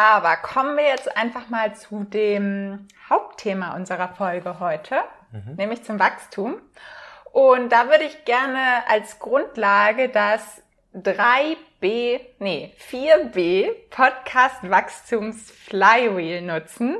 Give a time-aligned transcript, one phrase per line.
[0.00, 4.94] Aber kommen wir jetzt einfach mal zu dem Hauptthema unserer Folge heute,
[5.32, 5.56] mhm.
[5.56, 6.62] nämlich zum Wachstum.
[7.32, 10.62] Und da würde ich gerne als Grundlage das
[10.94, 16.98] 3B, nee, 4B Podcast Wachstums Flywheel nutzen.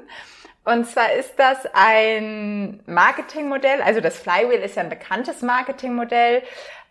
[0.64, 6.42] Und zwar ist das ein Marketingmodell, also das Flywheel ist ja ein bekanntes Marketingmodell,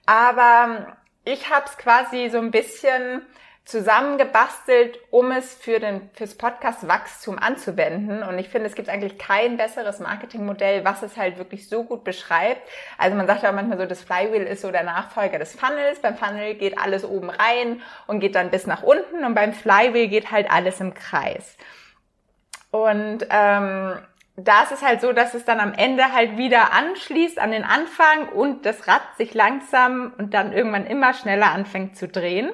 [0.06, 0.96] aber
[1.26, 3.24] ich habe es quasi so ein bisschen
[3.68, 8.24] zusammengebastelt, um es für den, fürs Podcast Wachstum anzuwenden.
[8.24, 12.06] Und ich finde, es gibt eigentlich kein besseres Marketingmodell, was es halt wirklich so gut
[12.06, 12.62] beschreibt.
[12.98, 16.00] Also man sagt ja manchmal so, das Flywheel ist so der Nachfolger des Funnels.
[16.00, 19.26] Beim Funnel geht alles oben rein und geht dann bis nach unten.
[19.26, 21.58] Und beim Flywheel geht halt alles im Kreis.
[22.72, 24.00] Und ähm,
[24.38, 27.66] da ist es halt so, dass es dann am Ende halt wieder anschließt an den
[27.66, 32.52] Anfang und das Rad sich langsam und dann irgendwann immer schneller anfängt zu drehen.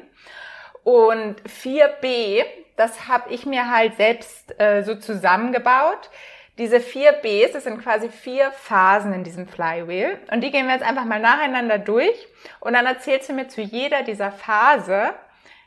[0.84, 2.44] Und 4b,
[2.76, 6.10] das habe ich mir halt selbst äh, so zusammengebaut.
[6.58, 10.20] Diese vier Bs, das sind quasi vier Phasen in diesem Flywheel.
[10.32, 12.28] Und die gehen wir jetzt einfach mal nacheinander durch.
[12.60, 15.14] Und dann erzählst du mir zu jeder dieser Phase,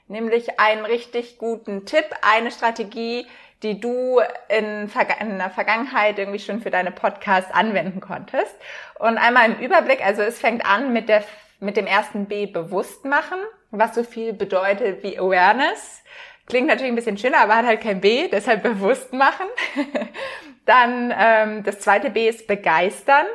[0.06, 3.26] nämlich einen richtig guten Tipp, eine Strategie,
[3.62, 4.88] die du in,
[5.20, 8.54] in der Vergangenheit irgendwie schon für deine Podcasts anwenden konntest.
[8.98, 11.24] Und einmal im Überblick, also es fängt an mit der
[11.58, 13.38] mit dem ersten B bewusst machen
[13.78, 16.02] was so viel bedeutet wie Awareness.
[16.46, 19.46] Klingt natürlich ein bisschen schöner, aber hat halt kein B, deshalb bewusst machen.
[20.64, 23.26] Dann ähm, das zweite B ist begeistern.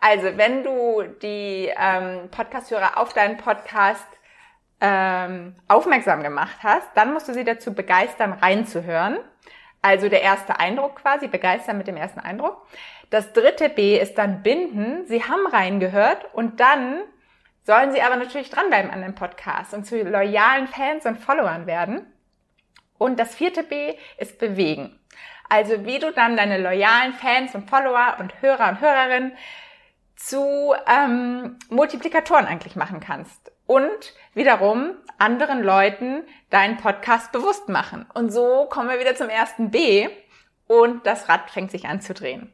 [0.00, 4.06] Also wenn du die ähm, Podcast-Hörer auf deinen Podcast
[4.80, 9.18] ähm, aufmerksam gemacht hast, dann musst du sie dazu begeistern, reinzuhören.
[9.80, 12.66] Also der erste Eindruck quasi, begeistern mit dem ersten Eindruck.
[13.10, 15.06] Das dritte B ist dann binden.
[15.06, 17.02] Sie haben reingehört und dann
[17.64, 22.06] sollen sie aber natürlich dranbleiben an dem Podcast und zu loyalen Fans und Followern werden.
[22.98, 24.98] Und das vierte B ist bewegen.
[25.48, 29.32] Also wie du dann deine loyalen Fans und Follower und Hörer und Hörerinnen
[30.16, 33.52] zu ähm, Multiplikatoren eigentlich machen kannst.
[33.66, 38.06] Und wiederum anderen Leuten deinen Podcast bewusst machen.
[38.14, 40.08] Und so kommen wir wieder zum ersten B
[40.66, 42.52] und das Rad fängt sich an zu drehen.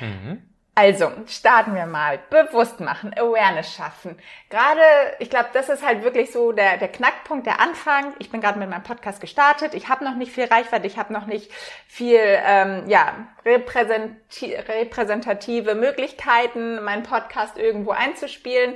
[0.00, 0.42] Mhm.
[0.78, 2.18] Also, starten wir mal.
[2.28, 4.18] Bewusst machen, Awareness schaffen.
[4.50, 4.82] Gerade,
[5.20, 8.12] ich glaube, das ist halt wirklich so der, der Knackpunkt, der Anfang.
[8.18, 9.72] Ich bin gerade mit meinem Podcast gestartet.
[9.72, 11.50] Ich habe noch nicht viel Reichweite, ich habe noch nicht
[11.88, 18.74] viel ähm, ja, repräsentative Möglichkeiten, meinen Podcast irgendwo einzuspielen.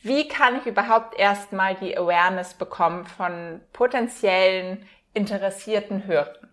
[0.00, 6.51] Wie kann ich überhaupt erstmal die Awareness bekommen von potenziellen interessierten Hörern?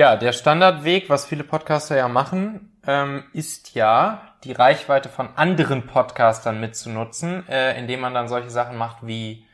[0.00, 5.84] Ja, der Standardweg, was viele Podcaster ja machen, ähm, ist ja, die Reichweite von anderen
[5.86, 9.44] Podcastern mitzunutzen, äh, indem man dann solche Sachen macht wie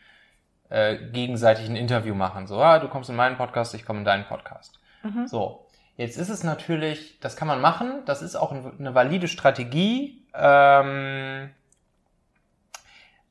[0.68, 2.46] äh, gegenseitig ein Interview machen.
[2.46, 4.78] So, ah, du kommst in meinen Podcast, ich komme in deinen Podcast.
[5.02, 5.26] Mhm.
[5.26, 10.24] So, jetzt ist es natürlich, das kann man machen, das ist auch eine valide Strategie.
[10.32, 11.50] Ähm,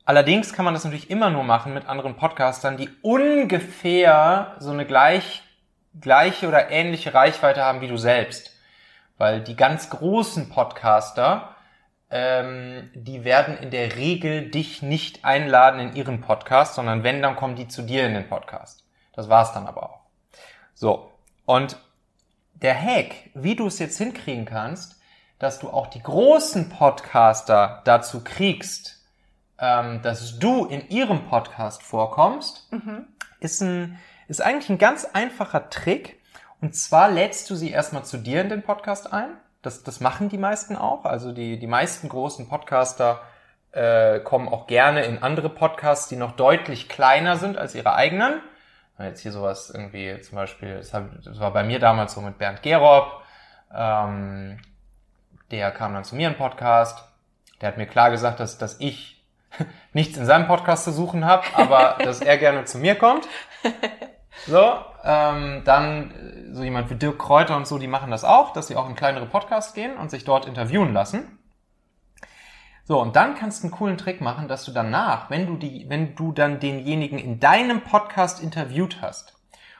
[0.04, 4.84] allerdings kann man das natürlich immer nur machen mit anderen Podcastern, die ungefähr so eine
[4.84, 5.45] gleich,
[6.00, 8.52] gleiche oder ähnliche Reichweite haben wie du selbst.
[9.18, 11.54] Weil die ganz großen Podcaster,
[12.10, 17.36] ähm, die werden in der Regel dich nicht einladen in ihren Podcast, sondern wenn, dann
[17.36, 18.84] kommen die zu dir in den Podcast.
[19.12, 20.00] Das war's dann aber auch.
[20.74, 21.10] So.
[21.46, 21.78] Und
[22.54, 25.00] der Hack, wie du es jetzt hinkriegen kannst,
[25.38, 29.04] dass du auch die großen Podcaster dazu kriegst,
[29.58, 33.06] ähm, dass du in ihrem Podcast vorkommst, mhm.
[33.40, 36.16] ist, ein, ist eigentlich ein ganz einfacher Trick,
[36.60, 39.30] und zwar lädst du sie erstmal zu dir in den Podcast ein.
[39.62, 41.04] Das, das machen die meisten auch.
[41.04, 43.20] Also die, die meisten großen Podcaster
[43.72, 48.40] äh, kommen auch gerne in andere Podcasts, die noch deutlich kleiner sind als ihre eigenen.
[48.98, 50.92] Jetzt hier sowas irgendwie, zum Beispiel, das,
[51.38, 53.20] war bei mir damals so mit Bernd Gerob.
[53.74, 54.58] Ähm,
[55.50, 57.06] der kam dann zu mir im Podcast.
[57.60, 59.22] Der hat mir klar gesagt, dass, dass ich
[59.92, 63.28] nichts in seinem Podcast zu suchen habe, aber dass er gerne zu mir kommt.
[64.46, 68.52] So, ähm, dann äh, so jemand wie Dirk Kräuter und so, die machen das auch,
[68.52, 71.38] dass sie auch in kleinere Podcasts gehen und sich dort interviewen lassen.
[72.84, 75.86] So, und dann kannst du einen coolen Trick machen, dass du danach, wenn du die,
[75.88, 79.34] wenn du dann denjenigen in deinem Podcast interviewt hast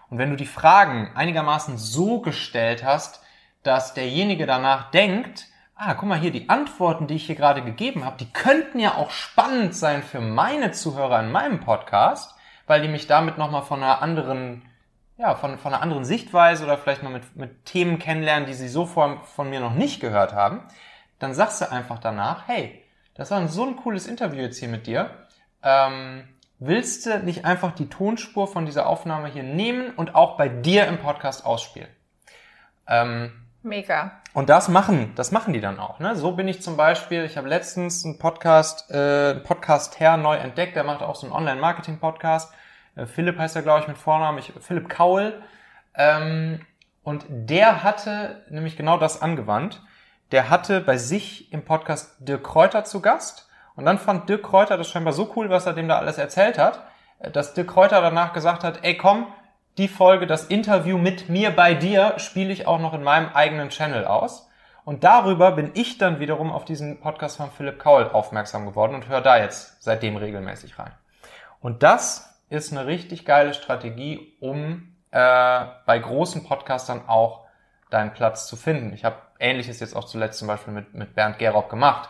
[0.09, 3.23] und wenn du die Fragen einigermaßen so gestellt hast,
[3.63, 8.05] dass derjenige danach denkt, ah, guck mal hier, die Antworten, die ich hier gerade gegeben
[8.05, 12.36] habe, die könnten ja auch spannend sein für meine Zuhörer in meinem Podcast
[12.67, 14.63] weil die mich damit nochmal von einer anderen,
[15.19, 18.69] ja, von, von einer anderen Sichtweise oder vielleicht mal mit, mit Themen kennenlernen, die sie
[18.69, 20.63] so von, von mir noch nicht gehört haben,
[21.19, 22.83] dann sagst du einfach danach, hey,
[23.15, 25.11] das war so ein cooles Interview jetzt hier mit dir.
[25.63, 26.29] Ähm,
[26.59, 30.87] willst du nicht einfach die Tonspur von dieser Aufnahme hier nehmen und auch bei dir
[30.87, 31.89] im Podcast ausspielen?
[32.87, 33.33] Ähm,
[33.63, 34.21] Mega.
[34.37, 35.99] Und das machen, das machen die dann auch.
[35.99, 36.15] Ne?
[36.15, 40.77] So bin ich zum Beispiel, ich habe letztens einen Podcast, äh, Podcast her neu entdeckt,
[40.77, 42.53] der macht auch so einen Online-Marketing-Podcast.
[42.97, 45.43] Äh, Philipp heißt er, glaube ich, mit Vornamen, ich, Philipp Kaul.
[45.95, 46.61] Ähm,
[47.03, 49.81] und der hatte nämlich genau das angewandt.
[50.33, 53.49] Der hatte bei sich im Podcast Dirk Kräuter zu Gast.
[53.75, 56.59] Und dann fand Dirk Kräuter das scheinbar so cool, was er dem da alles erzählt
[56.59, 56.87] hat,
[57.21, 59.29] äh, dass Dirk Kräuter danach gesagt hat, ey komm,
[59.79, 63.69] die Folge, das Interview mit mir bei dir, spiele ich auch noch in meinem eigenen
[63.69, 64.49] Channel aus.
[64.85, 69.09] Und darüber bin ich dann wiederum auf diesen Podcast von Philipp Kaul aufmerksam geworden und
[69.09, 70.93] höre da jetzt seitdem regelmäßig rein.
[71.61, 77.47] Und das ist eine richtig geile Strategie, um äh, bei großen Podcastern auch
[77.91, 78.93] deinen Platz zu finden.
[78.95, 82.09] Ich habe ähnliches jetzt auch zuletzt zum Beispiel mit, mit Bernd Gerob gemacht.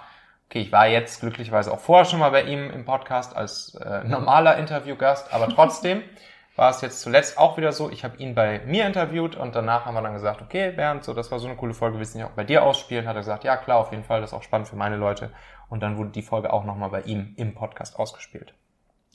[0.49, 4.05] Okay, ich war jetzt glücklicherweise auch vorher schon mal bei ihm im Podcast als äh,
[4.05, 6.03] normaler Interviewgast, aber trotzdem
[6.57, 9.85] war es jetzt zuletzt auch wieder so, ich habe ihn bei mir interviewt und danach
[9.85, 12.19] haben wir dann gesagt, okay, Bernd, so das war so eine coole Folge, willst du
[12.19, 13.07] nicht auch bei dir ausspielen?
[13.07, 15.31] Hat er gesagt, ja klar, auf jeden Fall, das ist auch spannend für meine Leute.
[15.69, 18.55] Und dann wurde die Folge auch nochmal bei ihm im Podcast ausgespielt.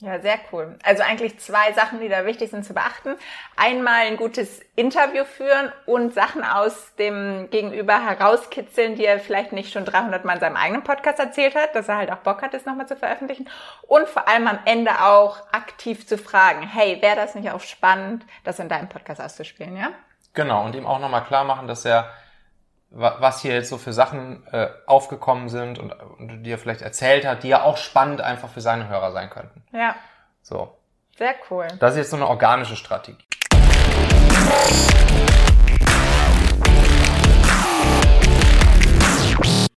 [0.02, 0.76] Ja, sehr cool.
[0.82, 3.14] Also eigentlich zwei Sachen, die da wichtig sind zu beachten.
[3.54, 9.72] Einmal ein gutes Interview führen und Sachen aus dem Gegenüber herauskitzeln, die er vielleicht nicht
[9.72, 12.52] schon 300 Mal in seinem eigenen Podcast erzählt hat, dass er halt auch Bock hat,
[12.52, 13.48] das nochmal zu veröffentlichen.
[13.82, 18.26] Und vor allem am Ende auch aktiv zu fragen, hey, wäre das nicht auch spannend,
[18.42, 19.90] das in deinem Podcast auszuspielen, ja?
[20.34, 22.10] Genau, und ihm auch nochmal klar machen, dass er
[22.94, 27.26] was hier jetzt so für Sachen äh, aufgekommen sind und, und die er vielleicht erzählt
[27.26, 29.64] hat, die ja auch spannend einfach für seine Hörer sein könnten.
[29.72, 29.94] Ja.
[30.42, 30.76] So.
[31.16, 31.68] Sehr cool.
[31.78, 33.24] Das ist jetzt so eine organische Strategie.